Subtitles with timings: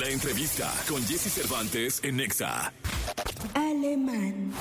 [0.00, 2.70] La entrevista con Jesse Cervantes en Nexa.
[3.54, 4.52] Alemán.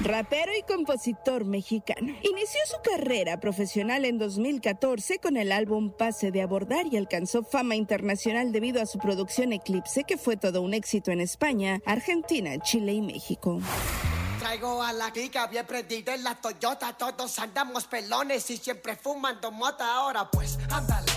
[0.00, 2.12] Rapero y compositor mexicano.
[2.22, 7.76] Inició su carrera profesional en 2014 con el álbum Pase de Abordar y alcanzó fama
[7.76, 12.94] internacional debido a su producción Eclipse, que fue todo un éxito en España, Argentina, Chile
[12.94, 13.60] y México.
[14.52, 19.50] Traigo a la clica bien prendida en la Toyota, todos andamos pelones y siempre fumando
[19.50, 21.10] mota, ahora pues ándale.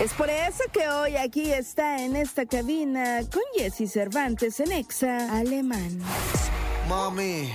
[0.00, 5.38] Es por eso que hoy aquí está en esta cabina con Jesse Cervantes en Exa
[5.38, 6.02] Alemán.
[6.88, 7.52] Mami,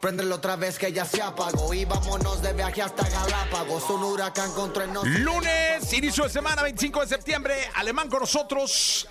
[0.00, 4.50] préndelo otra vez que ya se apagó y vámonos de viaje hasta Galápagos, un huracán
[4.52, 5.06] con truenos.
[5.06, 9.06] Lunes, inicio de semana, 25 de septiembre, Alemán con nosotros.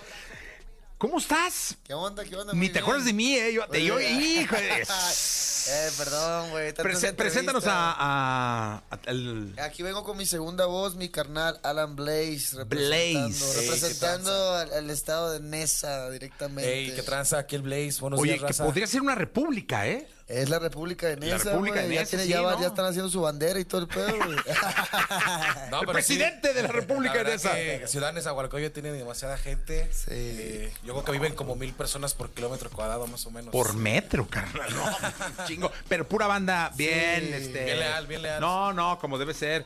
[0.98, 1.78] ¿Cómo estás?
[1.84, 2.24] ¿Qué onda?
[2.26, 2.54] ¿Qué onda?
[2.54, 2.84] Ni te bien.
[2.84, 3.54] acuerdas de mí, ¿eh?
[3.54, 4.82] Yo, de yo, hijo de...
[4.82, 6.74] eh, perdón, güey.
[6.74, 9.54] Prese- preséntanos a, a- a- al...
[9.62, 12.64] Aquí vengo con mi segunda voz, mi carnal Alan Blaze.
[12.64, 13.28] Blaze.
[13.28, 16.74] Representando, Ey, representando al, al estado de Nesa directamente.
[16.74, 17.38] Ey, ¿qué tranza?
[17.38, 18.00] Aquí el Blaze.
[18.02, 18.66] Buenos Oye, días, que raza.
[18.66, 20.08] podría ser una república, ¿eh?
[20.28, 21.38] Es la República de Nesa.
[21.52, 21.88] República güey.
[21.88, 22.62] de ya, Nesa, tiene- sí, ya, va- ¿no?
[22.62, 24.38] ya están haciendo su bandera y todo el pedo, güey.
[25.72, 27.88] No, El pero presidente de la República la de Nesa.
[27.88, 29.90] Ciudad Nezahualcóyotl tiene demasiada gente.
[29.94, 30.06] Sí.
[30.10, 33.52] Eh, yo creo que viven como mil personas por kilómetro cuadrado, más o menos.
[33.52, 34.70] Por metro, carnal.
[34.76, 34.98] No,
[35.48, 35.72] chingo.
[35.88, 37.34] Pero pura banda, bien, Sí.
[37.34, 37.64] este.
[37.66, 38.42] Bien leal, bien leal.
[38.42, 39.66] No, no, como debe ser.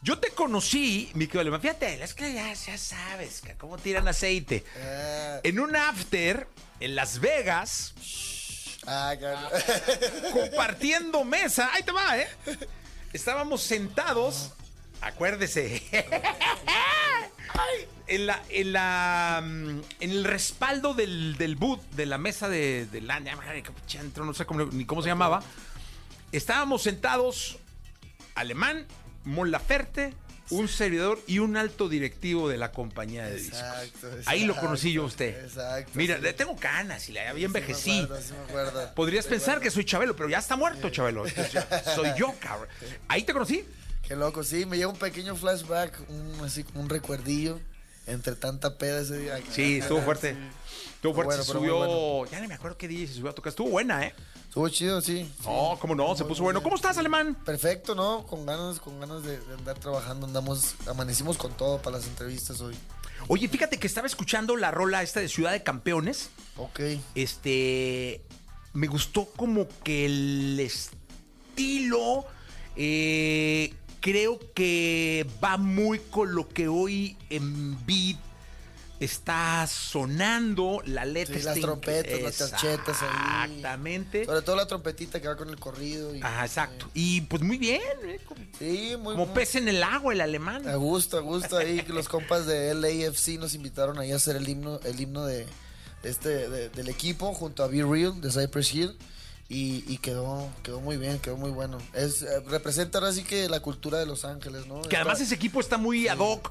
[0.00, 1.60] Yo te conocí, mi querido Alemán.
[1.60, 4.64] Fíjate, es que ya, ya sabes, cómo tiran aceite.
[4.80, 6.48] Ah, En un after
[6.80, 7.94] en Las Vegas,
[8.86, 9.50] ah, cabrón.
[10.32, 11.70] compartiendo mesa.
[11.72, 12.28] Ahí te va, ¿eh?
[13.12, 14.52] Estábamos sentados,
[15.00, 15.82] acuérdese.
[18.06, 22.86] En la, en la, mm, en el respaldo del, del boot, de la mesa de,
[22.86, 25.42] de la, no sé cómo, ni cómo se llamaba,
[26.32, 27.58] estábamos sentados,
[28.34, 28.86] Alemán,
[29.24, 30.14] Mon Laferte,
[30.52, 33.58] un servidor y un alto directivo de la compañía de discos.
[33.58, 35.44] Exacto, Ahí lo conocí yo a usted.
[35.44, 36.22] exacto, Mira, sí.
[36.22, 38.00] le tengo canas y la había Sí me envejecí.
[38.00, 38.94] acuerdo, sí me acuerdo.
[38.94, 41.24] Podrías pensar que soy Chabelo, pero ya está muerto Chabelo.
[41.94, 42.68] Soy yo, cabrón.
[43.08, 43.64] Ahí te conocí.
[44.06, 47.60] Qué loco, sí, me llega un pequeño flashback, un, así un recuerdillo
[48.06, 49.40] entre tanta peda ese día.
[49.50, 50.36] Sí, estuvo fuerte.
[50.94, 51.34] Estuvo fuerte.
[51.36, 52.24] Bueno, se subió.
[52.30, 53.50] Ya no me acuerdo qué día se subió a tocar.
[53.50, 54.14] Estuvo buena, ¿eh?
[54.48, 55.30] Estuvo chido, sí.
[55.44, 56.60] No, cómo no, se puso bueno.
[56.60, 56.64] bien.
[56.64, 57.34] ¿Cómo estás, alemán?
[57.44, 58.26] Perfecto, ¿no?
[58.26, 62.60] Con ganas, con ganas de, de andar trabajando, andamos, amanecimos con todo para las entrevistas
[62.60, 62.76] hoy.
[63.28, 66.30] Oye, fíjate que estaba escuchando la rola esta de Ciudad de Campeones.
[66.56, 66.80] Ok.
[67.14, 68.22] Este.
[68.74, 72.26] Me gustó como que el estilo.
[72.76, 78.18] eh, creo que va muy con lo que hoy en beat
[79.00, 80.80] está sonando.
[80.84, 83.08] La letra Sí, las trompetas, las charchetas ahí.
[83.56, 84.24] Exactamente.
[84.24, 86.14] Sobre todo la trompetita que va con el corrido.
[86.14, 86.88] Y, Ajá, exacto.
[86.94, 88.20] Y pues muy bien, ¿eh?
[88.26, 90.68] como, Sí, muy como muy- pez en el agua el alemán.
[90.68, 94.36] A gusto, a gusto ahí que los compas de LAFC nos invitaron ahí a hacer
[94.36, 95.46] el himno, el himno de,
[96.02, 98.96] de este, de- del equipo junto a Be Real de Cypress Hill.
[99.48, 101.76] Y, y quedó, quedó muy bien, quedó muy bueno.
[101.92, 104.80] Es, eh, representa ahora sí que la cultura de Los Ángeles, ¿no?
[104.82, 106.50] Que además Está- ese equipo está muy ad hoc.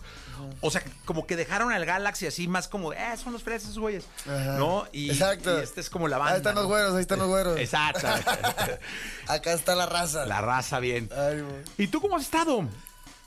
[0.62, 4.06] O sea, como que dejaron al Galaxy así más como, eh, son los fresas, güeyes.
[4.26, 4.58] Ajá.
[4.58, 4.86] ¿No?
[4.92, 5.60] Y, Exacto.
[5.60, 6.34] y este es como la banda.
[6.34, 7.60] Ahí están los güeros, ahí están los güeros.
[7.60, 8.08] Exacto.
[9.28, 10.26] Acá está la raza.
[10.26, 11.10] la raza bien.
[11.16, 11.64] Ay, güey.
[11.78, 12.68] ¿Y tú cómo has estado?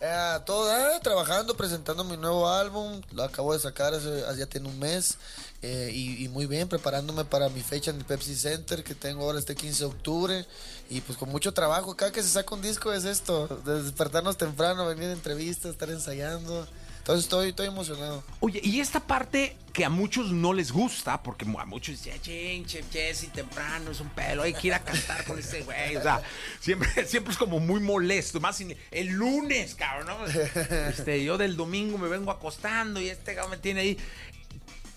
[0.01, 3.01] Eh, todo, eh, trabajando, presentando mi nuevo álbum.
[3.13, 5.17] Lo acabo de sacar hace ya tiene un mes.
[5.67, 9.25] Eh, y, y muy bien, preparándome para mi fecha en el Pepsi Center que tengo
[9.25, 10.47] ahora este 15 de octubre.
[10.91, 11.97] Y pues con mucho trabajo.
[11.97, 15.89] Cada que se saca un disco es esto: de despertarnos temprano, venir a entrevistas, estar
[15.89, 16.69] ensayando.
[16.99, 18.25] Entonces estoy, estoy emocionado.
[18.41, 22.83] Oye, y esta parte que a muchos no les gusta, porque a muchos dicen, chinche,
[22.91, 25.97] Jesse, temprano, es un pelo, hay que ir a cantar con este güey.
[25.97, 26.23] O sea,
[26.61, 30.27] siempre, siempre es como muy molesto, más sin- el lunes, cabrón, ¿no?
[30.89, 33.99] Este, yo del domingo me vengo acostando y este cabrón me tiene ahí.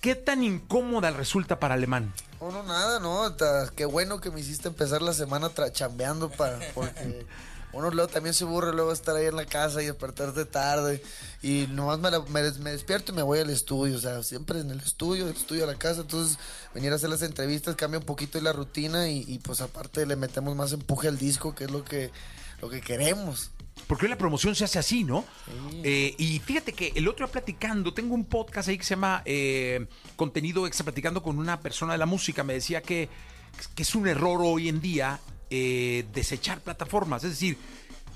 [0.01, 2.13] ¿Qué tan incómoda resulta para Alemán?
[2.39, 3.33] No, no, nada, no.
[3.33, 6.59] ta- qué bueno que me hiciste empezar la semana tra- chambeando para.
[6.75, 7.25] Porque
[7.73, 11.01] uno luego también se aburre luego estar ahí en la casa y despertarte tarde.
[11.41, 13.97] Y nomás me, la- me despierto y me voy al estudio.
[13.97, 16.01] O sea, siempre en el estudio, del estudio a la casa.
[16.01, 16.37] Entonces,
[16.75, 19.09] venir a hacer las entrevistas cambia un poquito la rutina.
[19.09, 22.11] Y, y, pues aparte le metemos más empuje al disco, que es lo que,
[22.61, 23.51] lo que queremos.
[23.85, 25.23] Porque hoy la promoción se hace así, ¿no?
[25.83, 29.21] Eh, y fíjate que el otro día platicando, tengo un podcast ahí que se llama
[29.23, 33.07] eh, Contenido Extra, platicando con una persona de la música, me decía que,
[33.75, 35.19] que es un error hoy en día
[35.51, 37.23] eh, desechar plataformas.
[37.23, 37.57] Es decir,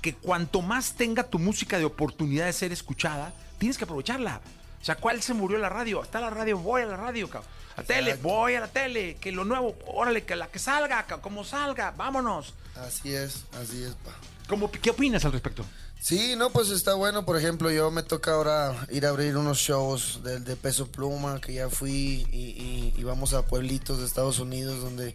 [0.02, 4.40] que cuanto más tenga tu música de oportunidad de ser escuchada, tienes que aprovecharla.
[4.80, 6.02] O sea, ¿cuál se murió la radio?
[6.02, 7.48] Está la radio, voy a la radio, cabrón.
[7.76, 11.22] A tele, voy a la tele, que lo nuevo, órale, que la que salga, ca-
[11.22, 12.52] como salga, vámonos.
[12.76, 14.16] Así es, así es, pa.
[14.48, 15.64] ¿Cómo, ¿Qué opinas al respecto?
[16.00, 17.24] Sí, no, pues está bueno.
[17.24, 21.40] Por ejemplo, yo me toca ahora ir a abrir unos shows del de Peso Pluma,
[21.40, 25.14] que ya fui, y, y- y vamos a pueblitos de Estados Unidos donde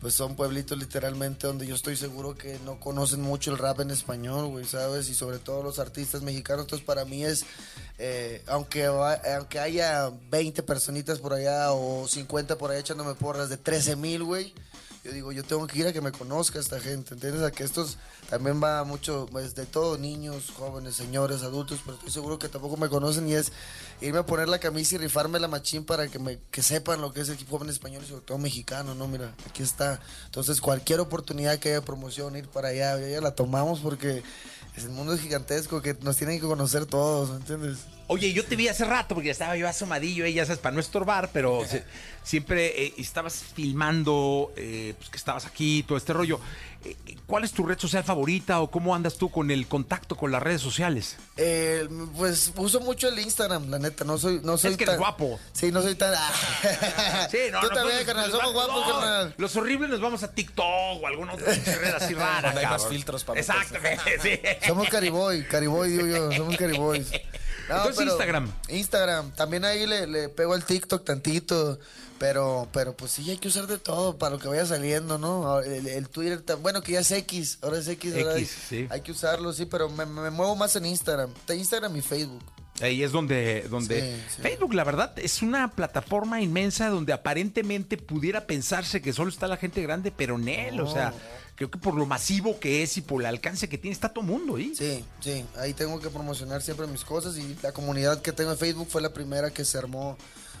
[0.00, 3.90] pues son pueblitos literalmente donde yo estoy seguro que no conocen mucho el rap en
[3.90, 5.08] español, güey, ¿sabes?
[5.08, 6.66] Y sobre todo los artistas mexicanos.
[6.66, 7.44] Entonces para mí es,
[7.98, 13.48] eh, aunque, va- aunque haya 20 personitas por allá o 50 por allá echándome porras
[13.48, 14.54] de 13 mil, güey.
[15.08, 17.42] Yo digo, yo tengo que ir a que me conozca esta gente, ¿entiendes?
[17.42, 17.96] A que estos
[18.28, 22.76] también va mucho, pues, de todo, niños, jóvenes, señores, adultos, pero estoy seguro que tampoco
[22.76, 23.50] me conocen y es
[24.02, 27.10] irme a poner la camisa y rifarme la machín para que me que sepan lo
[27.10, 29.08] que es el hip hop en español y sobre todo mexicano, ¿no?
[29.08, 29.98] Mira, aquí está.
[30.26, 34.22] Entonces, cualquier oportunidad que haya promoción, ir para allá, ya la tomamos porque
[34.76, 37.78] el mundo es gigantesco que nos tienen que conocer todos, ¿me entiendes?
[38.08, 40.80] Oye, yo te vi hace rato porque estaba yo asomadillo, eh, ya sabes, para no
[40.80, 41.84] estorbar, pero se-
[42.24, 46.40] siempre eh, estabas filmando, eh, pues que estabas aquí, todo este rollo.
[47.26, 50.42] ¿Cuál es tu red social favorita o cómo andas tú con el contacto con las
[50.42, 51.16] redes sociales?
[51.36, 55.00] Eh, pues uso mucho el Instagram, la neta, no soy, no soy que tan eres
[55.00, 55.38] guapo.
[55.52, 56.14] Sí, no soy tan.
[57.30, 58.92] Sí, no, Tú no, también, carnal, somos guapos, no.
[59.00, 59.34] carnal.
[59.36, 60.64] Los horribles nos vamos a TikTok
[61.02, 62.48] o alguna otra red así rara.
[62.52, 63.40] Donde hay más filtros para.
[63.40, 64.40] Exactamente, sí.
[64.66, 67.10] Somos cariboy, cariboy digo yo, somos cariboys.
[67.68, 68.52] No, Entonces, Instagram.
[68.68, 71.78] Instagram, también ahí le, le pego al TikTok tantito,
[72.18, 75.60] pero, pero pues sí hay que usar de todo para lo que vaya saliendo, ¿no?
[75.60, 78.86] El, el Twitter, bueno que ya es X, ahora es X, ahora hay, X, sí.
[78.90, 82.42] hay que usarlo, sí, pero me, me muevo más en Instagram, Instagram y Facebook.
[82.80, 84.42] Ahí es donde, donde Sí, sí.
[84.42, 89.56] Facebook, la verdad, es una plataforma inmensa donde aparentemente pudiera pensarse que solo está la
[89.56, 91.12] gente grande, pero en él, o sea,
[91.58, 94.22] creo que por lo masivo que es y por el alcance que tiene, está todo
[94.22, 94.72] mundo ahí.
[94.76, 98.58] Sí, sí, ahí tengo que promocionar siempre mis cosas y la comunidad que tengo en
[98.58, 100.16] Facebook fue la primera que se armó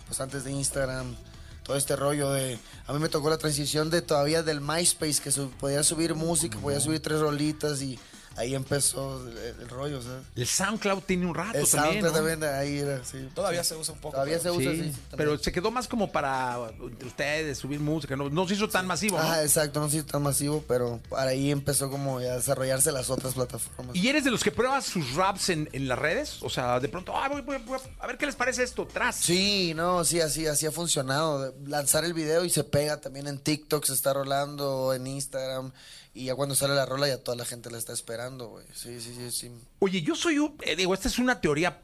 [0.08, 1.14] pues antes de Instagram.
[1.62, 2.58] Todo este rollo de...
[2.86, 5.30] A mí me tocó la transición de todavía del MySpace, que
[5.60, 7.96] podía subir música, podía subir tres rolitas y
[8.38, 10.22] ahí empezó el, el rollo, ¿sabes?
[10.36, 12.30] El SoundCloud tiene un rato El también, SoundCloud ¿no?
[12.38, 13.28] también ahí era, sí.
[13.34, 14.12] Todavía se usa un poco.
[14.14, 15.00] Todavía se pero- usa Sí, así.
[15.16, 16.58] pero se quedó más como para
[17.04, 19.22] ustedes subir música, no, no se hizo tan masivo, ¿no?
[19.24, 22.92] Ajá, exacto, no sé si tan masivo, pero para ahí empezó como ya a desarrollarse
[22.92, 23.94] las otras plataformas.
[23.96, 26.38] ¿Y eres de los que pruebas sus raps en, en las redes?
[26.42, 28.86] O sea, de pronto, ah, voy- voy- voy a, a ver qué les parece esto,
[28.86, 29.16] tras.
[29.16, 31.54] Sí, no, sí, así, así ha funcionado.
[31.66, 35.72] Lanzar el video y se pega también en TikTok, se está rolando, en Instagram.
[36.18, 38.66] Y ya cuando sale la rola ya toda la gente la está esperando, güey.
[38.74, 39.50] Sí, sí, sí, sí.
[39.78, 40.56] Oye, yo soy un.
[40.62, 41.80] eh, digo, esta es una teoría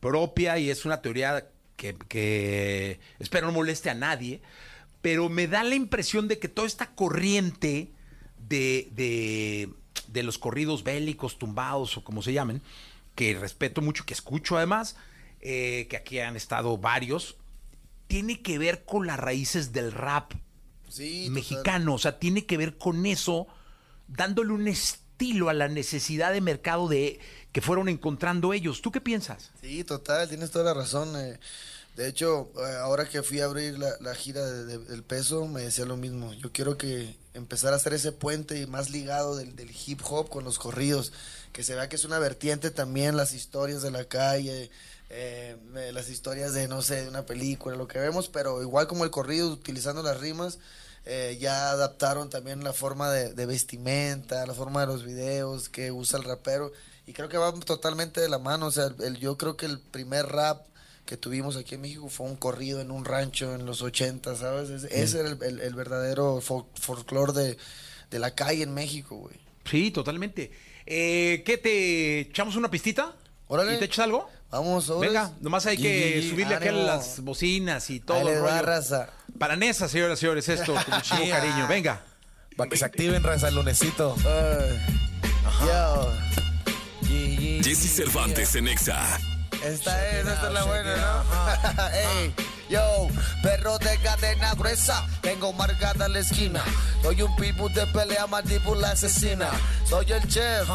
[0.00, 4.42] propia y es una teoría que, que espero no moleste a nadie,
[5.00, 7.90] pero me da la impresión de que toda esta corriente
[8.48, 9.70] de, de,
[10.08, 12.60] de los corridos bélicos, tumbados o como se llamen,
[13.14, 14.96] que respeto mucho, que escucho además,
[15.40, 17.36] eh, que aquí han estado varios,
[18.08, 20.32] tiene que ver con las raíces del rap
[20.88, 21.32] Sí, total.
[21.34, 23.46] mexicano, o sea, tiene que ver con eso,
[24.16, 27.20] dándole un estilo a la necesidad de mercado de
[27.52, 28.82] que fueron encontrando ellos.
[28.82, 29.50] ¿Tú qué piensas?
[29.60, 31.14] Sí, total, tienes toda la razón.
[31.16, 31.38] eh.
[31.96, 35.62] De hecho, eh, ahora que fui a abrir la, gira de- de- del peso, me
[35.62, 36.32] decía lo mismo.
[36.34, 40.58] Yo quiero que empezar a hacer ese puente más ligado del, hip hop con los
[40.58, 41.12] corridos.
[41.52, 44.70] Que se vea que es una vertiente también, las historias de la calle,
[45.10, 45.56] eh,
[45.92, 49.10] las historias de, no sé, de una película, lo que vemos, pero igual como el
[49.10, 50.58] corrido, utilizando las rimas,
[51.06, 55.92] eh, ya adaptaron también la forma de, de vestimenta, la forma de los videos que
[55.92, 56.72] usa el rapero.
[57.06, 58.66] Y creo que va totalmente de la mano.
[58.66, 60.66] O sea, el- yo creo que el primer rap
[61.06, 64.70] que tuvimos aquí en México fue un corrido en un rancho en los 80, ¿sabes?
[64.70, 67.56] Ese, ese era el, el- el verdadero fol- folclore de,
[68.10, 69.34] de la calle en México, güey.
[69.64, 70.52] Sí, totalmente.
[70.86, 73.14] Eh, ¿Qué te echamos una pistita?
[73.48, 73.74] Órale.
[73.74, 74.28] ¿Y te echas algo?
[74.50, 75.10] Vamos, sobres.
[75.12, 76.86] Venga, nomás hay que Y- subirle aquí a ánimo.
[76.86, 78.16] las bocinas y todo.
[78.18, 78.62] Ahí el les va, rollo.
[78.62, 79.10] raza.
[79.40, 81.36] Para Nesa, señoras y señores, esto, con muchísimo Yeah.
[81.40, 81.66] cariño.
[81.66, 82.02] Venga.
[82.58, 84.14] Para que se activen, raza, el lunesito.
[85.66, 86.12] Yo.
[87.62, 89.18] Jesse Cervantes en Exa.
[89.64, 91.88] Esta es, esta es la buena, ¿no?
[92.20, 92.34] Ey,
[92.68, 93.08] yo,
[93.42, 96.62] perro de cadena gruesa, tengo marcada la esquina.
[97.00, 99.48] Soy un pitbull de pelea, mandíbula asesina.
[99.88, 100.68] Soy el chef,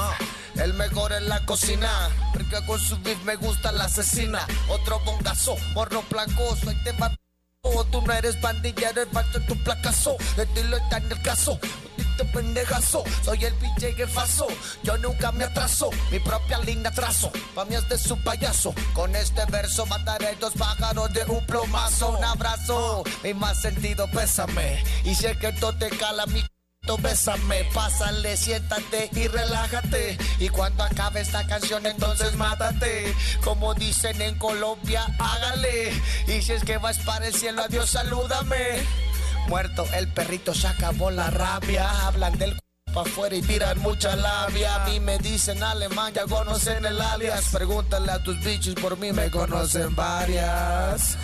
[0.55, 2.09] el mejor en la cocina.
[2.33, 4.39] Porque con su beef me gusta la asesina.
[4.69, 6.93] Otro bongazo, morro blancoso, ahí te
[7.65, 10.15] Oh, tú no eres pandillero, es falta tu placazo.
[10.37, 11.59] De ti lo está en el caso.
[12.15, 14.47] Maldito pendejazo, soy el pinche jefazo.
[14.83, 17.31] Yo nunca me atraso, mi propia línea trazo.
[17.53, 18.73] Pa' mí es de su payaso.
[18.93, 22.17] Con este verso mataré dos pájaros de un plomazo.
[22.17, 24.83] Un abrazo, mi más sentido pésame.
[25.03, 26.43] Y es que esto te cala mi
[27.01, 30.17] Bésame, pásale, siéntate y relájate.
[30.39, 33.13] Y cuando acabe esta canción, entonces mátate.
[33.43, 35.91] Como dicen en Colombia, hágale.
[36.27, 38.83] Y si es que vas para el cielo, adiós, salúdame.
[39.47, 42.07] Muerto el perrito, se acabó la rabia.
[42.07, 42.59] Hablan del c***,
[42.93, 44.75] pa' afuera y tiran mucha labia.
[44.75, 47.49] A mí me dicen alemán, ya conocen el alias.
[47.51, 51.17] Pregúntale a tus bichos, por mí me conocen varias.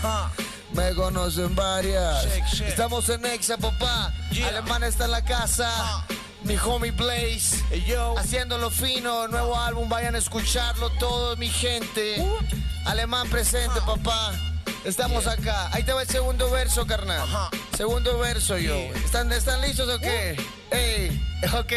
[0.74, 2.26] Me conocen varias.
[2.62, 4.14] Estamos en Exa, papá.
[4.48, 6.06] Alemán está en la casa.
[6.44, 7.64] Mi homie Blaze,
[8.18, 12.16] haciéndolo fino, nuevo álbum, vayan a escucharlo todos, mi gente.
[12.86, 14.32] Alemán presente, papá.
[14.84, 15.70] Estamos acá.
[15.72, 17.28] Ahí te va el segundo verso, carnal.
[17.78, 18.76] Segundo verso, yo.
[18.76, 20.36] ¿Están, ¿Están listos o qué?
[20.72, 21.22] Ey,
[21.54, 21.74] ok.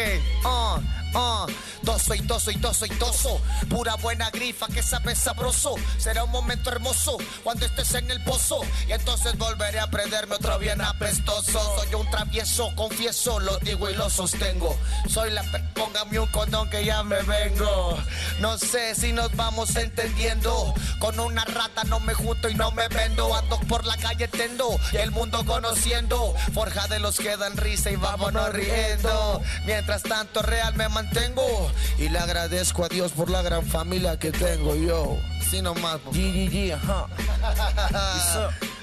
[1.15, 1.47] Uh, uh.
[1.85, 3.41] Toso y toso y toso y toso.
[3.69, 5.75] Pura buena grifa que sabe sabroso.
[5.97, 8.61] Será un momento hermoso cuando estés en el pozo.
[8.87, 11.75] Y entonces volveré a prenderme otro bien apestoso.
[11.77, 14.75] Soy un travieso, confieso, lo digo y lo sostengo.
[15.07, 15.43] Soy la.
[15.75, 17.97] Póngame un condón que ya me vengo.
[18.39, 20.73] No sé si nos vamos entendiendo.
[20.99, 23.35] Con una rata no me junto y no me vendo.
[23.35, 26.33] Ando por la calle tendo y el mundo conociendo.
[26.53, 29.41] Forja de los que dan risa y vámonos riendo.
[29.65, 31.71] Mientras tanto, real me mantengo.
[31.97, 35.17] Y le agradezco a Dios por la gran familia que tengo yo.
[35.39, 35.99] Así nomás.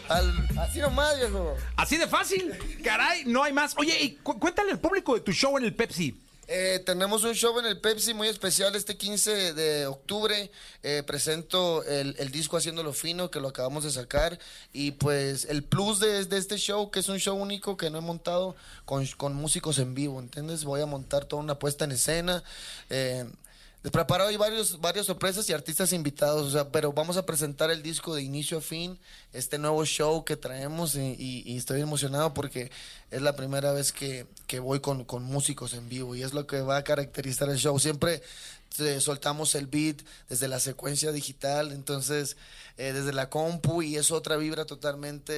[0.08, 1.56] Al- así nomás, viejo.
[1.76, 2.52] Así de fácil.
[2.84, 3.74] Caray, no hay más.
[3.78, 6.21] Oye, y cu- cuéntale al público de tu show en el Pepsi.
[6.54, 10.50] Eh, tenemos un show en el Pepsi muy especial este 15 de octubre.
[10.82, 14.38] Eh, presento el, el disco Haciéndolo Fino, que lo acabamos de sacar.
[14.70, 18.02] Y pues el plus de, este show, que es un show único que no he
[18.02, 18.54] montado
[18.84, 20.64] con, con músicos en vivo, ¿entiendes?
[20.64, 22.44] Voy a montar toda una puesta en escena.
[22.90, 23.24] Eh,
[23.82, 27.70] les preparo ahí varios, varias sorpresas y artistas invitados, o sea, pero vamos a presentar
[27.70, 28.98] el disco de inicio a fin,
[29.32, 32.70] este nuevo show que traemos y, y- y estoy emocionado porque
[33.10, 36.46] es la primera vez que, que voy con, con músicos en vivo y es lo
[36.46, 37.76] que va a caracterizar el show.
[37.80, 38.22] Siempre
[38.78, 39.96] eh, soltamos el beat
[40.28, 42.36] desde la secuencia digital, entonces
[42.78, 45.34] eh, desde la compu y es otra vibra totalmente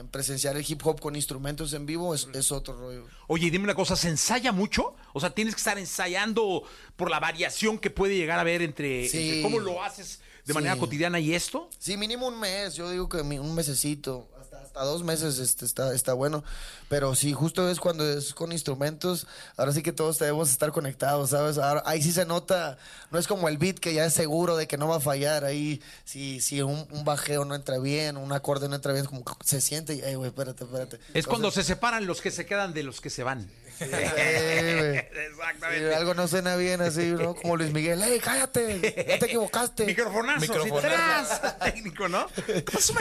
[0.00, 3.06] eh, presenciar el hip hop con instrumentos en vivo es, es otro rollo.
[3.28, 4.94] Oye, dime una cosa, ¿se ensaya mucho?
[5.16, 6.62] O sea, tienes que estar ensayando
[6.94, 9.28] por la variación que puede llegar a haber entre, Sí.
[9.30, 11.70] entre cómo lo haces de manera cotidiana y esto.
[11.78, 15.92] Sí, mínimo un mes, yo digo que un mesecito, hasta, hasta dos meses este, está,
[15.94, 16.44] está bueno,
[16.88, 19.26] pero sí, justo es cuando es con instrumentos,
[19.56, 21.58] ahora sí que todos debemos estar conectados, ¿sabes?
[21.58, 22.78] Ahora, ahí sí se nota,
[23.10, 25.44] no es como el beat que ya es seguro de que no va a fallar,
[25.44, 29.24] ahí si, si un, un bajeo no entra bien, un acorde no entra bien, como
[29.44, 30.96] se siente y, ay, güey, espérate, espérate.
[31.14, 33.48] Es cuando Entonces, se separan los que se quedan de los que se van.
[33.80, 35.26] eh, güey.
[35.26, 35.88] Exactamente.
[35.88, 37.34] Sí, algo no suena bien así, ¿no?
[37.34, 38.80] Como Luis Miguel, ¡ey, cállate!
[39.08, 39.84] Ya te equivocaste.
[39.86, 40.80] Microfonazo, Microfonazo.
[41.40, 42.26] tras, técnico, ¿no?
[42.46, 42.94] ¿Qué pasó,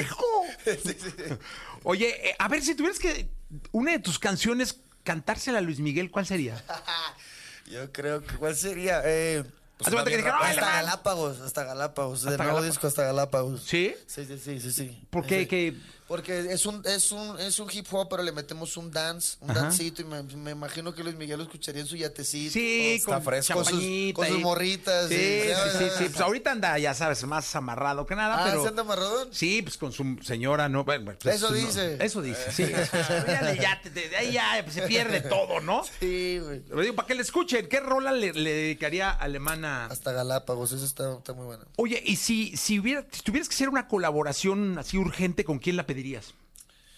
[1.83, 3.29] Oye, eh, a ver, si tuvieras que
[3.71, 6.61] una de tus canciones cantársela a Luis Miguel, ¿cuál sería?
[7.71, 9.01] Yo creo que, ¿cuál sería?
[9.05, 10.85] Eh, de que dijeron, "Ay, hasta Alemán".
[10.85, 12.19] Galápagos, hasta Galápagos.
[12.19, 12.73] Hasta del nuevo Galápagos.
[12.75, 13.63] disco hasta Galápagos.
[13.63, 13.95] ¿Sí?
[14.07, 15.07] Sí, sí, sí, sí, sí.
[15.09, 15.41] ¿Por qué?
[15.41, 15.75] Ese.
[16.05, 19.37] Que- Porque es un, es un, es un hip hop, pero le metemos un dance,
[19.41, 19.61] un Ajá.
[19.63, 22.53] dancito, y me, me imagino que Luis Miguel lo escucharía en su yatecito.
[22.53, 23.53] Sí, Está con fresco.
[23.55, 26.03] Con sus- con sus morritas, Sí, y- sí, sí.
[26.09, 28.61] Pues ahorita anda, ya sabes, más amarrado que nada, Ah, pero...
[28.61, 29.29] ¿se anda amarradón?
[29.31, 30.83] Sí, pues con su señora, ¿no?
[30.85, 31.97] Bueno, pues, Eso no, dice.
[31.99, 32.65] Eso dice, sí.
[32.65, 33.81] Fíjale, ya,
[34.19, 35.83] ahí ya se pierde todo, ¿no?
[35.99, 36.61] Sí, güey.
[36.69, 39.87] Lo digo, para que le escuchen, ¿qué rola le, le dedicaría Alemana?
[39.87, 41.65] Hasta Galápagos, eso está, está muy bueno.
[41.77, 45.75] Oye, y si, si, hubiera, si tuvieras que hacer una colaboración así urgente, ¿con quién
[45.77, 45.94] la pedirías?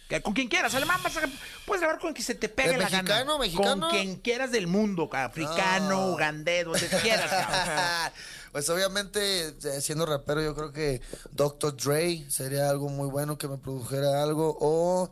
[0.10, 1.30] Que- Con quien quieras, alemán, vas a-
[1.66, 3.38] puedes grabar con quien se te pegue ¿De la mexicano, gana.
[3.40, 3.82] mexicano?
[3.82, 6.08] Con quien quieras del mundo, africano, No.
[6.14, 7.30] ugandés, donde quieras.
[7.30, 8.14] cabrón.
[8.54, 11.02] pues obviamente, eh, siendo rapero, yo creo que
[11.32, 11.76] Dr.
[11.76, 14.58] Dre sería algo muy bueno que me produjera algo.
[14.62, 15.12] O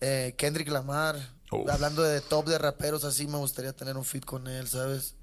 [0.00, 1.16] eh, Kendrick Lamar.
[1.50, 1.68] Uf.
[1.70, 5.14] Hablando de top de raperos, así me gustaría tener un feat con él, ¿sabes?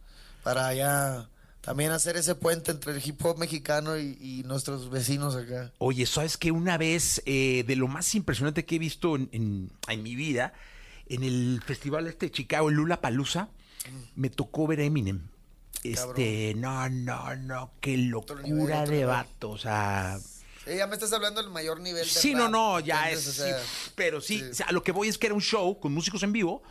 [0.44, 1.28] Para ya
[1.62, 5.72] también hacer ese puente entre el hip hop mexicano y, y nuestros vecinos acá.
[5.78, 9.72] Oye, ¿sabes que Una vez, eh, de lo más impresionante que he visto en, en-
[9.88, 10.54] en mi vida,
[11.08, 13.50] en el festival este de Chicago, el Lula Palusa,
[14.16, 15.28] me tocó ver a Eminem.
[15.84, 19.06] Este, no, no, no, qué nivel, locura otro de nivel.
[19.06, 20.20] vato, o sea...
[20.66, 23.26] Sí, ya me estás hablando del mayor nivel de Sí, no, rap, no, ya es.
[23.28, 24.44] O sea, sí, pero sí, sí.
[24.44, 26.62] o sea, a lo que voy es que era un show con músicos en vivo,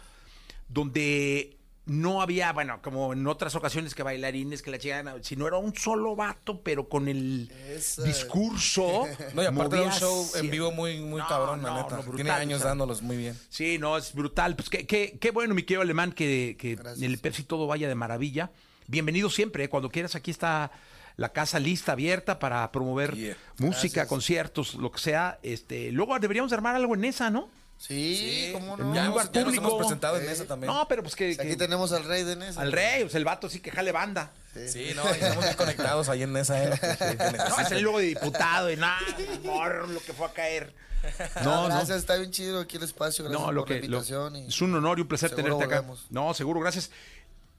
[0.68, 1.57] donde
[1.88, 5.75] no había, bueno, como en otras ocasiones que bailarines que la llegan, sino era un
[5.75, 8.02] solo vato, pero con el Esa.
[8.04, 9.07] discurso.
[9.35, 11.97] No, y aparte de un show en vivo muy, muy No, cabrón, la no, neta.
[11.97, 12.68] no, brutal, Tiene años o sea.
[12.68, 13.37] dándolos muy bien.
[13.49, 14.54] Sí, no, es brutal.
[14.54, 17.02] Pues qué, qué, qué bueno, mi querido alemán, que, que Gracias.
[17.02, 18.52] el Pepsi todo vaya de maravilla.
[18.87, 19.68] Bienvenido siempre, ¿eh?
[19.68, 20.71] cuando quieras, aquí está
[21.16, 23.37] la casa lista, abierta para promover Yeah.
[23.59, 24.09] música, Gracias.
[24.09, 25.38] conciertos, lo que sea.
[25.42, 27.49] Este, luego deberíamos armar algo en esa, ¿no?
[27.78, 28.94] Sí, cómo en no.
[28.94, 30.73] Ya, lugar hemos, ya nos hemos presentado en esa también.
[30.73, 32.61] No, pero pues que, Aquí que- tenemos al rey de Nesa.
[32.61, 34.32] al rey, o sea, el vato sí que jale banda.
[34.54, 36.62] Sí, no, estamos bien conectados ahí en esa.
[36.62, 36.70] ¿eh?
[36.70, 38.99] Que- que No, es el luego de diputado y nada,
[39.44, 40.75] por lo que fue a caer.
[41.44, 43.25] No, gracias, está bien chido aquí el espacio.
[43.25, 44.35] Gracias No, lo por que la lo- invitación.
[44.37, 45.76] y- es un honor y un placer tenerte acá.
[45.76, 46.06] volvemos.
[46.11, 46.90] No, seguro, gracias.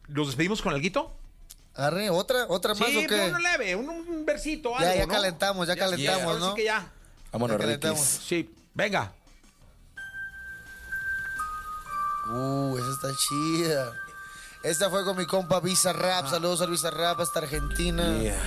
[0.10, 1.16] ¿Los despedimos con alguito?
[1.76, 2.46] Arre, ¿otra?
[2.50, 3.08] ¿Otra más Sí, o qué?
[3.08, 5.14] pero uno leve, un, un versito, algo, Ya, ya ¿no?
[5.14, 6.54] calentamos, ya calentamos, ¿no?
[6.56, 6.92] que ya.
[7.32, 7.96] Vámonos, Ya.
[7.96, 9.14] Sí, venga.
[12.30, 13.94] Uh, esa está chida.
[14.62, 16.30] Esta fue con mi compa Visa Rap.
[16.30, 18.20] Saludos al Visa Rap hasta Argentina.
[18.20, 18.42] Yeah.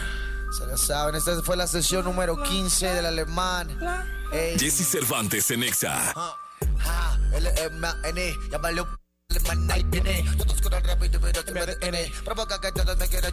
[0.57, 1.15] Se la saben.
[1.15, 3.79] Esta fue la sesión número 15 del alemán.
[4.33, 4.59] Ey.
[4.59, 6.13] Jesse Cervantes en Exa.
[6.79, 8.89] Ja, L-M-A-N, llámalo
[9.31, 10.25] alemán, ahí viene.
[10.37, 12.13] Todos corren rápido, pero se me detiene.
[12.25, 13.33] Provoca que todos me quieran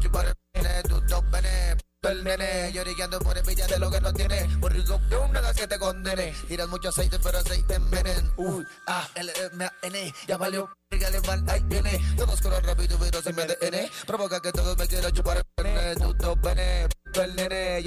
[2.20, 2.72] el nene.
[2.72, 4.48] Lloriqueando por envidia de lo que no tiene.
[4.60, 6.34] Por rico, que un hagas que te condene.
[6.48, 8.32] Tiras mucho aceite, pero aceite envenen.
[8.38, 10.70] Uy, ah, L-M-A-N, llámalo
[11.06, 12.00] alemán, ahí viene.
[12.18, 13.92] Todos corren rápido, pero se me detiene.
[14.06, 15.96] Provoca que todos me quieran chupar el pene.
[15.96, 16.88] Tú dos pene.
[17.16, 17.82] El nene,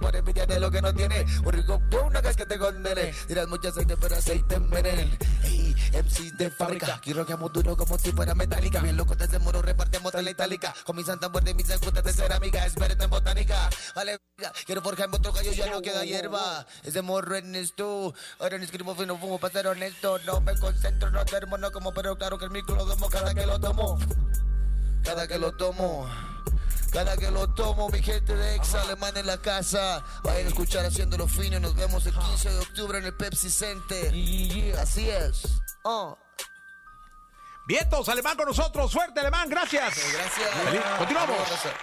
[0.00, 1.26] por envidia de lo que no tiene.
[1.44, 3.12] Un rico, que un hagas que te condene.
[3.26, 5.18] Tiras mucho aceite, pero aceite envenen.
[5.44, 6.98] Ey, MC de fábrica.
[7.02, 8.80] Quiero que amo duro como si fuera metálica.
[8.80, 10.74] Bien loco desde muro, repartimos tela itálica.
[10.84, 12.64] Con mi santa muerte y mis escutas de cerámica.
[12.64, 13.68] Es verde en botánica.
[13.94, 14.18] Vale,
[14.64, 16.64] quiero forjarme otro gallo, ya no queda hierba.
[16.82, 18.14] Ese morro en esto.
[18.38, 20.18] Ahora no escribo fino, fumo para ser honesto.
[20.24, 23.34] No me concentro, no duermo, no como, pero claro que el micro lo tomo cada
[23.34, 23.98] que lo tomo.
[25.04, 26.08] Cada que lo tomo.
[26.92, 30.02] Cada que lo tomo, mi gente de ex alemán en la casa.
[30.22, 31.60] Vayan a escuchar haciéndolo fino.
[31.60, 34.14] Nos vemos el 15 de octubre en el Pepsi Center.
[34.78, 35.42] Así es.
[35.84, 36.18] Oh.
[37.66, 38.90] Vientos, alemán con nosotros.
[38.90, 39.94] Suerte, alemán, gracias.
[40.12, 40.50] Gracias.
[40.98, 41.36] Continuamos.
[41.36, 41.74] Gracias.